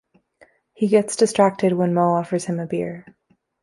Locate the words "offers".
2.15-2.45